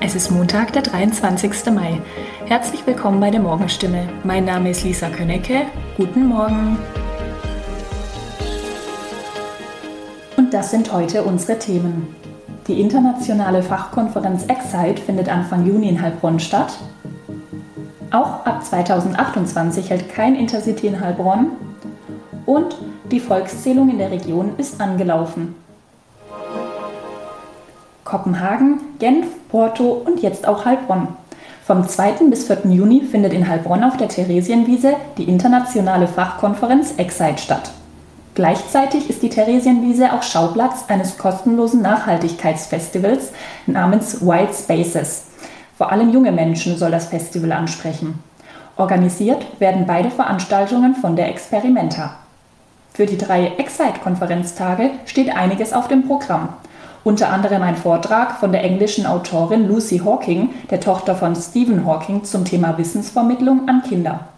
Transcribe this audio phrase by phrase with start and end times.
[0.00, 1.72] Es ist Montag, der 23.
[1.72, 2.00] Mai.
[2.46, 4.08] Herzlich willkommen bei der Morgenstimme.
[4.22, 5.62] Mein Name ist Lisa Könecke.
[5.96, 6.78] Guten Morgen.
[10.36, 12.14] Und das sind heute unsere Themen.
[12.68, 16.78] Die internationale Fachkonferenz Excite findet Anfang Juni in Heilbronn statt.
[18.12, 21.52] Auch ab 2028 hält kein Intercity in Heilbronn.
[22.46, 22.76] Und
[23.10, 25.56] die Volkszählung in der Region ist angelaufen.
[28.12, 31.08] Kopenhagen, Genf, Porto und jetzt auch Heilbronn.
[31.64, 32.28] Vom 2.
[32.28, 32.70] bis 4.
[32.70, 37.70] Juni findet in Heilbronn auf der Theresienwiese die internationale Fachkonferenz Excite statt.
[38.34, 43.32] Gleichzeitig ist die Theresienwiese auch Schauplatz eines kostenlosen Nachhaltigkeitsfestivals
[43.66, 45.28] namens Wild Spaces.
[45.78, 48.22] Vor allem junge Menschen soll das Festival ansprechen.
[48.76, 52.16] Organisiert werden beide Veranstaltungen von der Experimenta.
[52.92, 56.50] Für die drei Excite-Konferenztage steht einiges auf dem Programm.
[57.04, 62.22] Unter anderem ein Vortrag von der englischen Autorin Lucy Hawking, der Tochter von Stephen Hawking,
[62.22, 64.28] zum Thema Wissensvermittlung an Kinder.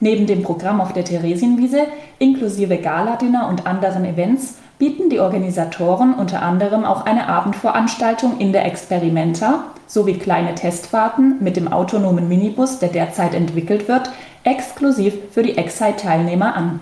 [0.00, 1.86] Neben dem Programm auf der Theresienwiese,
[2.18, 8.64] inklusive Gala-Dinner und anderen Events, bieten die Organisatoren unter anderem auch eine Abendveranstaltung in der
[8.64, 14.10] Experimenta sowie kleine Testfahrten mit dem autonomen Minibus, der derzeit entwickelt wird,
[14.44, 16.80] exklusiv für die Excite-Teilnehmer an.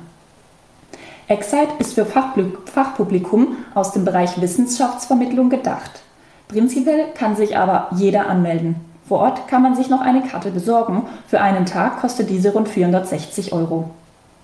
[1.29, 5.91] Excite ist für Fachpublikum aus dem Bereich Wissenschaftsvermittlung gedacht.
[6.47, 8.77] Prinzipiell kann sich aber jeder anmelden.
[9.09, 11.03] Vor Ort kann man sich noch eine Karte besorgen.
[11.27, 13.91] Für einen Tag kostet diese rund 460 Euro.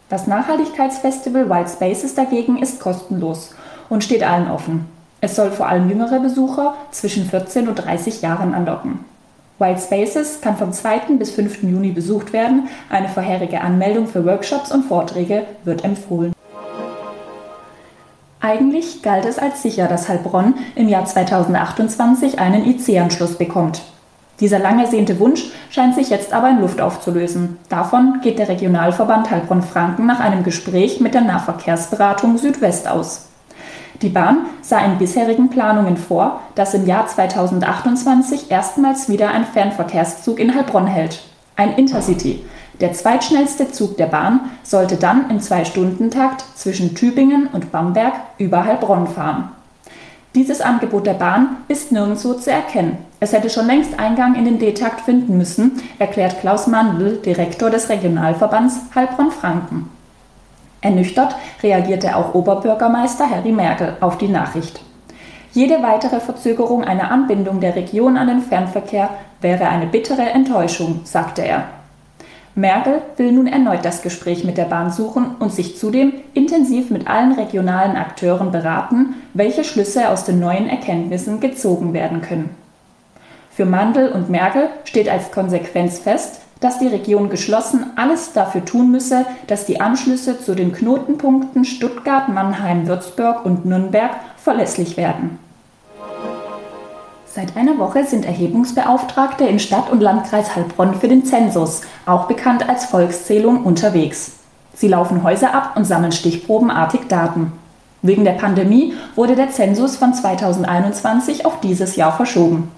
[0.08, 3.54] Das Nachhaltigkeitsfestival Wild Spaces dagegen ist kostenlos
[3.88, 4.86] und steht allen offen.
[5.20, 9.04] Es soll vor allem jüngere Besucher zwischen 14 und 30 Jahren anlocken.
[9.60, 11.16] Wild Spaces kann vom 2.
[11.16, 11.62] bis 5.
[11.62, 12.68] Juni besucht werden.
[12.90, 16.32] Eine vorherige Anmeldung für Workshops und Vorträge wird empfohlen.
[18.44, 23.82] Eigentlich galt es als sicher, dass Heilbronn im Jahr 2028 einen IC-Anschluss bekommt.
[24.40, 27.58] Dieser lang ersehnte Wunsch scheint sich jetzt aber in Luft aufzulösen.
[27.68, 33.28] Davon geht der Regionalverband Heilbronn-Franken nach einem Gespräch mit der Nahverkehrsberatung Südwest aus.
[34.02, 40.40] Die Bahn sah in bisherigen Planungen vor, dass im Jahr 2028 erstmals wieder ein Fernverkehrszug
[40.40, 41.22] in Heilbronn hält.
[41.54, 42.44] Ein Intercity,
[42.80, 49.06] der zweitschnellste Zug der Bahn sollte dann im Zwei-Stunden-Takt zwischen Tübingen und Bamberg über Heilbronn
[49.06, 49.50] fahren.
[50.34, 52.96] Dieses Angebot der Bahn ist nirgendwo zu erkennen.
[53.20, 57.90] Es hätte schon längst Eingang in den D-Takt finden müssen, erklärt Klaus Mandl, Direktor des
[57.90, 59.90] Regionalverbands Heilbronn-Franken.
[60.80, 64.80] Ernüchtert reagierte auch Oberbürgermeister Harry Merkel auf die Nachricht.
[65.52, 69.10] Jede weitere Verzögerung einer Anbindung der Region an den Fernverkehr
[69.42, 71.64] wäre eine bittere Enttäuschung, sagte er.
[72.54, 77.06] Merkel will nun erneut das Gespräch mit der Bahn suchen und sich zudem intensiv mit
[77.06, 82.50] allen regionalen Akteuren beraten, welche Schlüsse aus den neuen Erkenntnissen gezogen werden können.
[83.50, 88.90] Für Mandel und Merkel steht als Konsequenz fest, dass die Region geschlossen alles dafür tun
[88.90, 95.38] müsse, dass die Anschlüsse zu den Knotenpunkten Stuttgart, Mannheim, Würzburg und Nürnberg verlässlich werden.
[97.34, 102.68] Seit einer Woche sind Erhebungsbeauftragte in Stadt und Landkreis Heilbronn für den Zensus, auch bekannt
[102.68, 104.32] als Volkszählung, unterwegs.
[104.74, 107.52] Sie laufen Häuser ab und sammeln stichprobenartig Daten.
[108.02, 112.70] Wegen der Pandemie wurde der Zensus von 2021 auf dieses Jahr verschoben.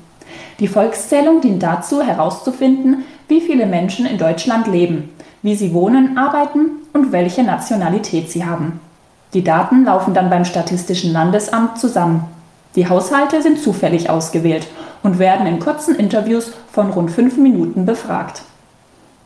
[0.61, 5.09] Die Volkszählung dient dazu, herauszufinden, wie viele Menschen in Deutschland leben,
[5.43, 8.79] wie sie wohnen, arbeiten und welche Nationalität sie haben.
[9.33, 12.29] Die Daten laufen dann beim Statistischen Landesamt zusammen.
[12.77, 14.67] Die Haushalte sind zufällig ausgewählt
[15.03, 18.43] und werden in kurzen Interviews von rund fünf Minuten befragt.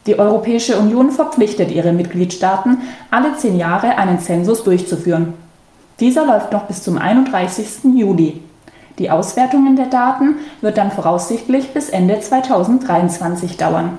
[0.06, 2.78] Die Europäische Union verpflichtet ihre Mitgliedstaaten,
[3.10, 5.34] alle zehn Jahre einen Zensus durchzuführen.
[6.00, 7.84] Dieser läuft noch bis zum 31.
[7.94, 8.42] Juli.
[8.98, 13.98] Die Auswertung der Daten wird dann voraussichtlich bis Ende 2023 dauern.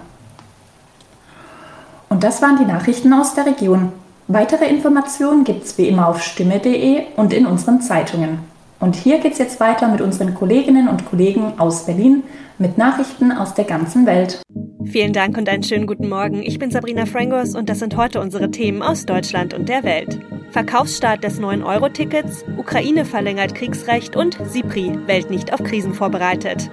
[2.09, 3.91] Und das waren die Nachrichten aus der Region.
[4.27, 8.48] Weitere Informationen gibt es wie immer auf stimme.de und in unseren Zeitungen.
[8.79, 12.23] Und hier geht es jetzt weiter mit unseren Kolleginnen und Kollegen aus Berlin
[12.57, 14.41] mit Nachrichten aus der ganzen Welt.
[14.85, 16.41] Vielen Dank und einen schönen guten Morgen.
[16.41, 20.19] Ich bin Sabrina Frangos und das sind heute unsere Themen aus Deutschland und der Welt.
[20.51, 26.71] Verkaufsstart des 9-Euro-Tickets, Ukraine verlängert Kriegsrecht und SIPRI, Welt nicht auf Krisen vorbereitet.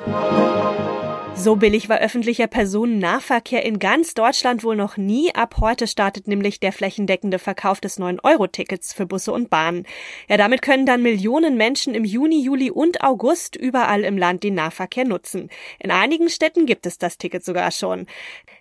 [1.38, 5.32] So billig war öffentlicher Personennahverkehr in ganz Deutschland wohl noch nie.
[5.34, 9.86] Ab heute startet nämlich der flächendeckende Verkauf des 9-Euro-Tickets für Busse und Bahnen.
[10.28, 14.54] Ja, damit können dann Millionen Menschen im Juni, Juli und August überall im Land den
[14.54, 15.50] Nahverkehr nutzen.
[15.78, 18.06] In einigen Städten gibt es das Ticket sogar schon.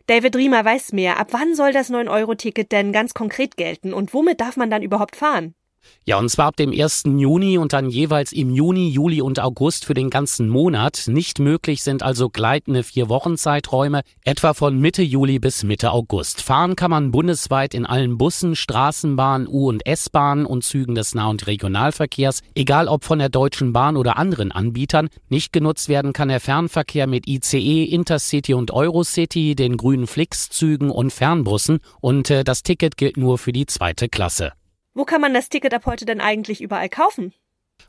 [0.06, 1.18] David Riemer weiß mehr.
[1.18, 5.16] Ab wann soll das 9-Euro-Ticket denn ganz konkret gelten und womit darf man dann überhaupt
[5.16, 5.56] fahren?
[6.08, 7.04] Ja, und zwar ab dem 1.
[7.18, 11.06] Juni und dann jeweils im Juni, Juli und August für den ganzen Monat.
[11.08, 16.42] Nicht möglich sind also gleitende Vier-Wochen-Zeiträume, etwa von Mitte Juli bis Mitte August.
[16.42, 21.30] Fahren kann man bundesweit in allen Bussen, Straßenbahnen, U- und S-Bahnen und Zügen des Nah-
[21.30, 25.10] und Regionalverkehrs, egal ob von der Deutschen Bahn oder anderen Anbietern.
[25.30, 31.12] Nicht genutzt werden kann der Fernverkehr mit ICE, Intercity und Eurocity, den grünen Flix-Zügen und
[31.12, 34.54] Fernbussen und äh, das Ticket gilt nur für die zweite Klasse.
[34.97, 37.33] Wo kann man das Ticket ab heute denn eigentlich überall kaufen?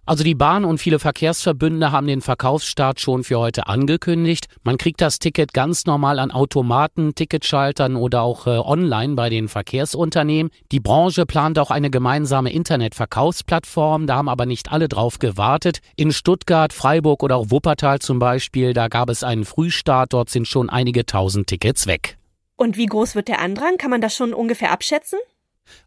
[0.04, 4.48] Also die Bahn und viele Verkehrsverbünde haben den Verkaufsstart schon für heute angekündigt.
[4.64, 9.46] Man kriegt das Ticket ganz normal an Automaten, Ticketschaltern oder auch äh, online bei den
[9.46, 10.50] Verkehrsunternehmen.
[10.72, 15.78] Die Branche plant auch eine gemeinsame Internetverkaufsplattform, da haben aber nicht alle drauf gewartet.
[15.94, 20.48] In Stuttgart, Freiburg oder auch Wuppertal zum Beispiel, da gab es einen Frühstart, dort sind
[20.48, 22.18] schon einige tausend Tickets weg.
[22.56, 23.76] Und wie groß wird der Andrang?
[23.76, 25.20] Kann man das schon ungefähr abschätzen?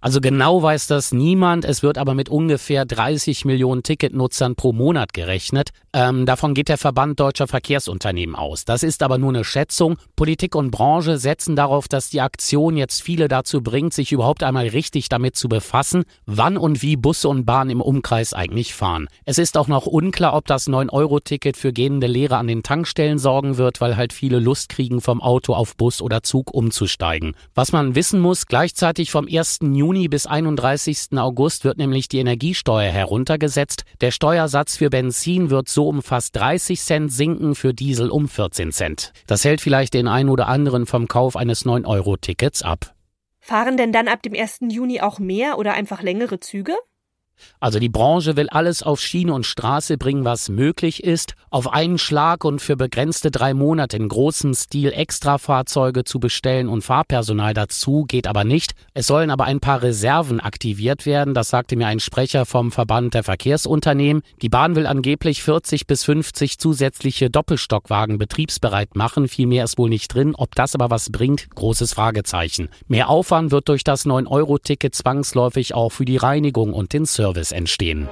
[0.01, 1.65] Also genau weiß das niemand.
[1.65, 5.69] Es wird aber mit ungefähr 30 Millionen Ticketnutzern pro Monat gerechnet.
[5.93, 8.65] Ähm, davon geht der Verband deutscher Verkehrsunternehmen aus.
[8.65, 9.97] Das ist aber nur eine Schätzung.
[10.15, 14.67] Politik und Branche setzen darauf, dass die Aktion jetzt viele dazu bringt, sich überhaupt einmal
[14.67, 19.07] richtig damit zu befassen, wann und wie Busse und Bahnen im Umkreis eigentlich fahren.
[19.25, 23.57] Es ist auch noch unklar, ob das 9-Euro-Ticket für gehende Lehrer an den Tankstellen sorgen
[23.57, 27.35] wird, weil halt viele Lust kriegen, vom Auto auf Bus oder Zug umzusteigen.
[27.55, 29.59] Was man wissen muss, gleichzeitig vom 1.
[29.75, 31.17] Juni bis 31.
[31.17, 33.83] August wird nämlich die Energiesteuer heruntergesetzt.
[34.01, 38.71] Der Steuersatz für Benzin wird so um fast 30 Cent sinken, für Diesel um 14
[38.71, 39.13] Cent.
[39.27, 42.93] Das hält vielleicht den einen oder anderen vom Kauf eines 9-Euro-Tickets ab.
[43.39, 44.59] Fahren denn dann ab dem 1.
[44.69, 46.73] Juni auch mehr oder einfach längere Züge?
[47.59, 51.97] Also die Branche will alles auf Schiene und Straße bringen, was möglich ist, auf einen
[51.97, 58.05] Schlag und für begrenzte drei Monate in großem Stil Extrafahrzeuge zu bestellen und Fahrpersonal dazu,
[58.07, 58.73] geht aber nicht.
[58.93, 63.13] Es sollen aber ein paar Reserven aktiviert werden, das sagte mir ein Sprecher vom Verband
[63.13, 64.21] der Verkehrsunternehmen.
[64.41, 69.89] Die Bahn will angeblich 40 bis 50 zusätzliche Doppelstockwagen betriebsbereit machen, viel mehr ist wohl
[69.89, 72.69] nicht drin, ob das aber was bringt, großes Fragezeichen.
[72.87, 77.51] Mehr Aufwand wird durch das 9-Euro-Ticket zwangsläufig auch für die Reinigung und den Service Service
[77.51, 78.09] entstehen.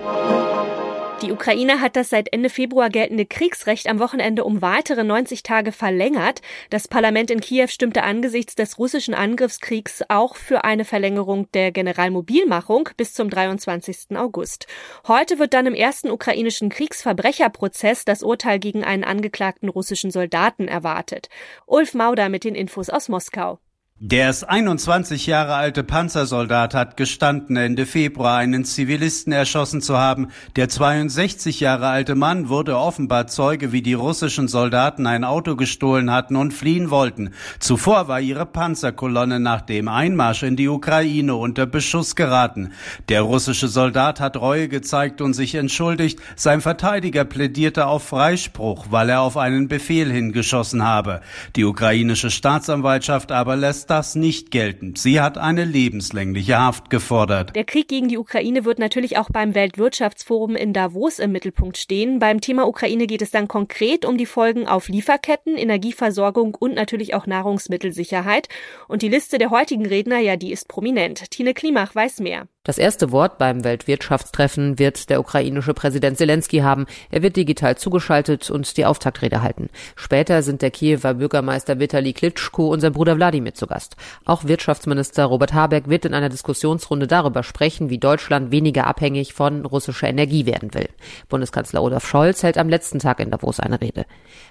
[1.24, 5.72] Die Ukraine hat das seit Ende Februar geltende Kriegsrecht am Wochenende um weitere 90 Tage
[5.72, 6.44] verlängert.
[6.70, 12.90] Das Parlament in Kiew stimmte angesichts des russischen Angriffskriegs auch für eine Verlängerung der Generalmobilmachung
[12.98, 14.16] bis zum 23.
[14.16, 14.68] August.
[15.08, 21.30] Heute wird dann im ersten ukrainischen Kriegsverbrecherprozess das Urteil gegen einen angeklagten russischen Soldaten erwartet.
[21.66, 23.58] Ulf Mauder mit den Infos aus Moskau.
[24.00, 30.28] Der erst 21 Jahre alte Panzersoldat hat gestanden, Ende Februar einen Zivilisten erschossen zu haben.
[30.56, 36.12] Der 62 Jahre alte Mann wurde offenbar Zeuge, wie die russischen Soldaten ein Auto gestohlen
[36.12, 37.32] hatten und fliehen wollten.
[37.58, 42.74] Zuvor war ihre Panzerkolonne nach dem Einmarsch in die Ukraine unter Beschuss geraten.
[43.10, 46.20] Der russische Soldat hat Reue gezeigt und sich entschuldigt.
[46.36, 51.22] Sein Verteidiger plädierte auf Freispruch, weil er auf einen Befehl hingeschossen habe.
[51.56, 54.98] Die ukrainische Staatsanwaltschaft aber lässt das nicht geltend.
[54.98, 57.56] Sie hat eine lebenslängliche Haft gefordert.
[57.56, 62.20] Der Krieg gegen die Ukraine wird natürlich auch beim Weltwirtschaftsforum in Davos im Mittelpunkt stehen.
[62.20, 67.14] Beim Thema Ukraine geht es dann konkret um die Folgen auf Lieferketten, Energieversorgung und natürlich
[67.14, 68.50] auch Nahrungsmittelsicherheit.
[68.88, 71.32] Und die Liste der heutigen Redner, ja, die ist prominent.
[71.32, 72.48] Tine Klimach weiß mehr.
[72.68, 76.86] Das erste Wort beim Weltwirtschaftstreffen wird der ukrainische Präsident Zelensky haben.
[77.10, 79.70] Er wird digital zugeschaltet und die Auftaktrede halten.
[79.96, 83.96] Später sind der Kiewer Bürgermeister Vitali Klitschko und sein Bruder Wladimir zu Gast.
[84.26, 89.66] Auch Wirtschaftsminister Robert Habeck wird in einer Diskussionsrunde darüber sprechen, wie Deutschland weniger abhängig von
[89.66, 90.90] russischer Energie werden will.
[91.30, 94.06] Bundeskanzler Olaf Scholz hält am letzten Tag in Davos eine Rede.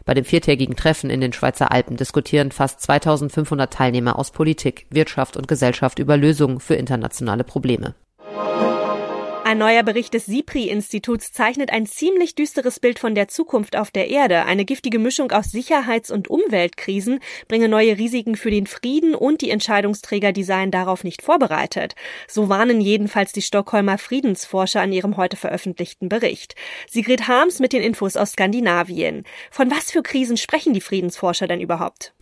[0.07, 5.37] Bei dem viertägigen Treffen in den Schweizer Alpen diskutieren fast 2500 Teilnehmer aus Politik, Wirtschaft
[5.37, 7.95] und Gesellschaft über Lösungen für internationale Probleme.
[9.47, 14.11] Ein neuer Bericht des SIPRI-Instituts zeichnet ein ziemlich düsteres Bild von der Zukunft auf der
[14.11, 14.45] Erde.
[14.45, 19.51] Eine giftige Mischung aus Sicherheits- und Umweltkrisen bringe neue Risiken für den Frieden und die
[19.51, 21.95] Entscheidungsträger, die seien darauf nicht vorbereitet.
[22.27, 26.57] So warnen jedenfalls die Stockholmer Friedensforscher in ihrem heute veröffentlichten Bericht.
[26.91, 29.23] Sigrid Harms mit den Infos aus Skandinavien.
[29.53, 32.15] Von was für Krisen sprechen die Friedensforscher denn überhaupt?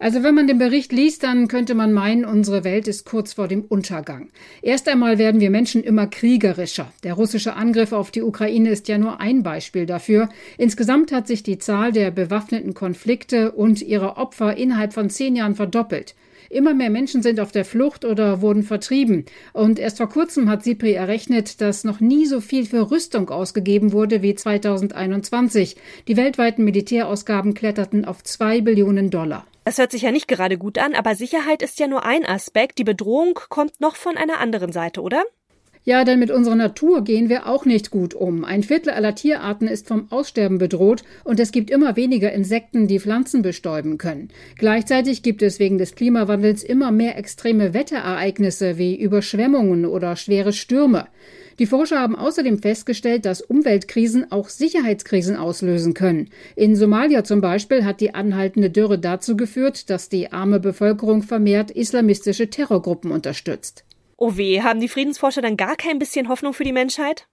[0.00, 3.48] Also wenn man den Bericht liest, dann könnte man meinen, unsere Welt ist kurz vor
[3.48, 4.28] dem Untergang.
[4.62, 6.92] Erst einmal werden wir Menschen immer kriegerischer.
[7.02, 10.28] Der russische Angriff auf die Ukraine ist ja nur ein Beispiel dafür.
[10.56, 15.56] Insgesamt hat sich die Zahl der bewaffneten Konflikte und ihrer Opfer innerhalb von zehn Jahren
[15.56, 16.14] verdoppelt.
[16.50, 19.26] Immer mehr Menschen sind auf der Flucht oder wurden vertrieben.
[19.52, 23.92] Und erst vor kurzem hat SIPRI errechnet, dass noch nie so viel für Rüstung ausgegeben
[23.92, 25.76] wurde wie 2021.
[26.06, 29.44] Die weltweiten Militärausgaben kletterten auf zwei Billionen Dollar.
[29.68, 32.78] Das hört sich ja nicht gerade gut an, aber Sicherheit ist ja nur ein Aspekt.
[32.78, 35.22] Die Bedrohung kommt noch von einer anderen Seite, oder?
[35.84, 38.46] Ja, denn mit unserer Natur gehen wir auch nicht gut um.
[38.46, 42.98] Ein Viertel aller Tierarten ist vom Aussterben bedroht und es gibt immer weniger Insekten, die
[42.98, 44.30] Pflanzen bestäuben können.
[44.56, 51.08] Gleichzeitig gibt es wegen des Klimawandels immer mehr extreme Wetterereignisse wie Überschwemmungen oder schwere Stürme.
[51.58, 56.30] Die Forscher haben außerdem festgestellt, dass Umweltkrisen auch Sicherheitskrisen auslösen können.
[56.56, 61.70] In Somalia zum Beispiel hat die anhaltende Dürre dazu geführt, dass die arme Bevölkerung vermehrt
[61.70, 63.84] islamistische Terrorgruppen unterstützt.
[64.16, 67.27] Oh weh, haben die Friedensforscher dann gar kein bisschen Hoffnung für die Menschheit?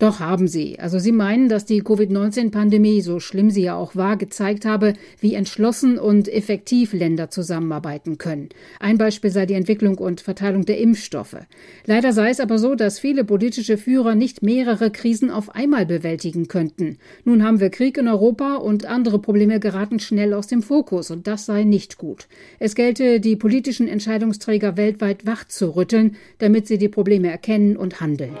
[0.00, 0.78] Doch haben sie.
[0.78, 5.34] Also sie meinen, dass die Covid-19-Pandemie, so schlimm sie ja auch war, gezeigt habe, wie
[5.34, 8.48] entschlossen und effektiv Länder zusammenarbeiten können.
[8.80, 11.36] Ein Beispiel sei die Entwicklung und Verteilung der Impfstoffe.
[11.84, 16.48] Leider sei es aber so, dass viele politische Führer nicht mehrere Krisen auf einmal bewältigen
[16.48, 16.96] könnten.
[17.26, 21.26] Nun haben wir Krieg in Europa und andere Probleme geraten schnell aus dem Fokus und
[21.26, 22.26] das sei nicht gut.
[22.58, 28.00] Es gelte, die politischen Entscheidungsträger weltweit wach zu rütteln, damit sie die Probleme erkennen und
[28.00, 28.32] handeln.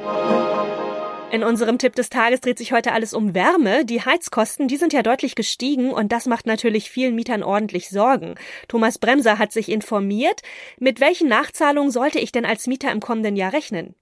[1.30, 3.84] In unserem Tipp des Tages dreht sich heute alles um Wärme.
[3.84, 8.34] Die Heizkosten, die sind ja deutlich gestiegen und das macht natürlich vielen Mietern ordentlich Sorgen.
[8.66, 10.42] Thomas Bremser hat sich informiert.
[10.80, 13.94] Mit welchen Nachzahlungen sollte ich denn als Mieter im kommenden Jahr rechnen?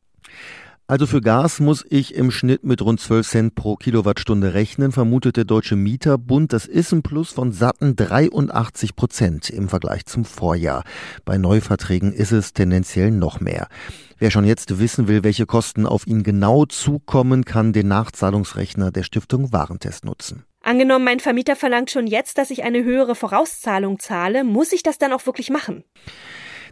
[0.90, 5.36] Also für Gas muss ich im Schnitt mit rund 12 Cent pro Kilowattstunde rechnen, vermutet
[5.36, 6.54] der Deutsche Mieterbund.
[6.54, 10.84] Das ist ein Plus von satten 83 Prozent im Vergleich zum Vorjahr.
[11.26, 13.68] Bei Neuverträgen ist es tendenziell noch mehr.
[14.16, 19.02] Wer schon jetzt wissen will, welche Kosten auf ihn genau zukommen, kann den Nachzahlungsrechner der
[19.02, 20.44] Stiftung Warentest nutzen.
[20.62, 24.96] Angenommen, mein Vermieter verlangt schon jetzt, dass ich eine höhere Vorauszahlung zahle, muss ich das
[24.96, 25.84] dann auch wirklich machen?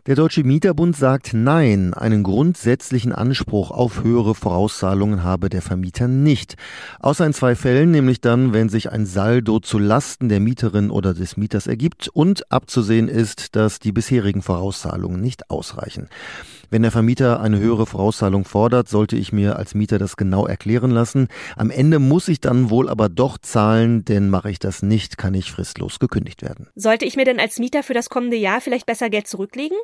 [0.07, 6.55] Der Deutsche Mieterbund sagt Nein, einen grundsätzlichen Anspruch auf höhere Vorauszahlungen habe der Vermieter nicht.
[7.01, 11.13] Außer in zwei Fällen, nämlich dann, wenn sich ein Saldo zu Lasten der Mieterin oder
[11.13, 16.09] des Mieters ergibt und abzusehen ist, dass die bisherigen Vorauszahlungen nicht ausreichen.
[16.71, 20.91] Wenn der Vermieter eine höhere Vorauszahlung fordert, sollte ich mir als Mieter das genau erklären
[20.91, 21.29] lassen.
[21.57, 25.35] Am Ende muss ich dann wohl aber doch zahlen, denn mache ich das nicht, kann
[25.35, 26.69] ich fristlos gekündigt werden.
[26.75, 29.77] Sollte ich mir denn als Mieter für das kommende Jahr vielleicht besser Geld zurücklegen?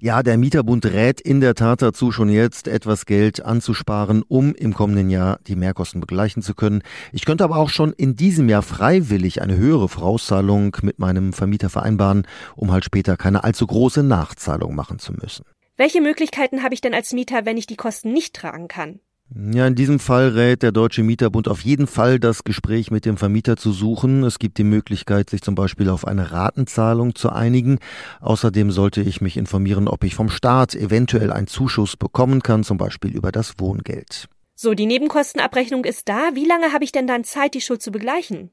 [0.00, 4.74] Ja, der Mieterbund rät in der Tat dazu, schon jetzt etwas Geld anzusparen, um im
[4.74, 6.82] kommenden Jahr die Mehrkosten begleichen zu können.
[7.12, 11.70] Ich könnte aber auch schon in diesem Jahr freiwillig eine höhere Vorauszahlung mit meinem Vermieter
[11.70, 12.26] vereinbaren,
[12.56, 15.44] um halt später keine allzu große Nachzahlung machen zu müssen.
[15.76, 19.00] Welche Möglichkeiten habe ich denn als Mieter, wenn ich die Kosten nicht tragen kann?
[19.34, 23.16] Ja, in diesem Fall rät der Deutsche Mieterbund auf jeden Fall, das Gespräch mit dem
[23.16, 24.24] Vermieter zu suchen.
[24.24, 27.78] Es gibt die Möglichkeit, sich zum Beispiel auf eine Ratenzahlung zu einigen.
[28.20, 32.76] Außerdem sollte ich mich informieren, ob ich vom Staat eventuell einen Zuschuss bekommen kann, zum
[32.76, 34.28] Beispiel über das Wohngeld.
[34.54, 36.34] So, die Nebenkostenabrechnung ist da.
[36.34, 38.50] Wie lange habe ich denn dann Zeit, die Schuld zu begleichen?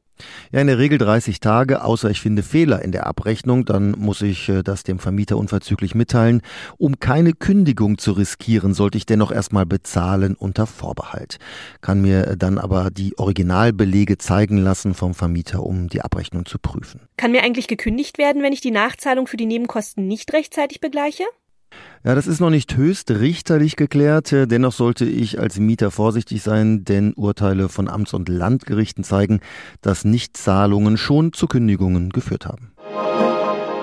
[0.51, 4.21] Ja, in der Regel 30 Tage, außer ich finde Fehler in der Abrechnung, dann muss
[4.21, 6.41] ich äh, das dem Vermieter unverzüglich mitteilen.
[6.77, 11.37] Um keine Kündigung zu riskieren, sollte ich dennoch erstmal bezahlen unter Vorbehalt.
[11.81, 16.59] Kann mir äh, dann aber die Originalbelege zeigen lassen vom Vermieter, um die Abrechnung zu
[16.59, 17.01] prüfen.
[17.17, 21.23] Kann mir eigentlich gekündigt werden, wenn ich die Nachzahlung für die Nebenkosten nicht rechtzeitig begleiche?
[22.05, 24.31] Ja, das ist noch nicht höchst richterlich geklärt.
[24.31, 29.41] Dennoch sollte ich als Mieter vorsichtig sein, denn Urteile von Amts- und Landgerichten zeigen,
[29.81, 32.71] dass Nichtzahlungen schon zu Kündigungen geführt haben.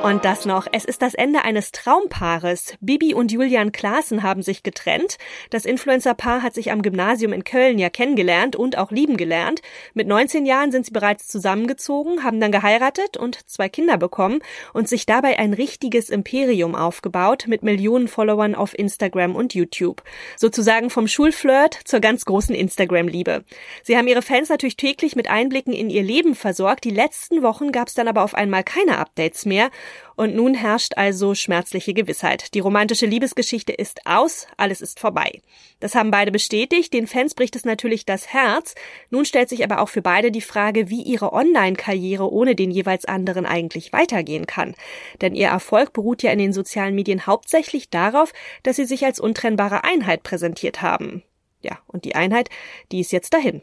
[0.07, 0.69] Und das noch.
[0.71, 2.75] Es ist das Ende eines Traumpaares.
[2.81, 5.19] Bibi und Julian Klaassen haben sich getrennt.
[5.51, 9.63] Das Influencer-Paar hat sich am Gymnasium in Köln ja kennengelernt und auch lieben gelernt.
[9.95, 14.39] Mit 19 Jahren sind sie bereits zusammengezogen, haben dann geheiratet und zwei Kinder bekommen
[14.73, 20.05] und sich dabei ein richtiges Imperium aufgebaut mit Millionen Followern auf Instagram und YouTube.
[20.37, 23.43] Sozusagen vom Schulflirt zur ganz großen Instagram-Liebe.
[23.83, 26.85] Sie haben ihre Fans natürlich täglich mit Einblicken in ihr Leben versorgt.
[26.85, 29.69] Die letzten Wochen gab es dann aber auf einmal keine Updates mehr.
[30.17, 32.55] Und nun herrscht also schmerzliche Gewissheit.
[32.55, 35.41] Die romantische Liebesgeschichte ist aus, alles ist vorbei.
[35.81, 38.75] Das haben beide bestätigt, den Fans bricht es natürlich das Herz.
[39.11, 43.05] Nun stellt sich aber auch für beide die Frage, wie ihre Online-Karriere ohne den jeweils
[43.05, 44.75] anderen eigentlich weitergehen kann.
[45.21, 49.21] Denn ihr Erfolg beruht ja in den sozialen Medien hauptsächlich darauf, dass sie sich als
[49.21, 51.23] untrennbare Einheit präsentiert haben.
[51.62, 52.49] Ja, und die Einheit,
[52.93, 53.62] die ist jetzt dahin.